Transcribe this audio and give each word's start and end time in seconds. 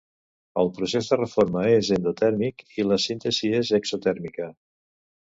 El 0.61 0.71
procés 0.77 1.09
de 1.11 1.19
reforma 1.19 1.67
és 1.75 1.91
endotèrmic 1.97 2.67
i 2.81 2.89
la 2.89 3.01
síntesi 3.07 3.55
és 3.63 3.75
exotèrmica. 3.83 4.53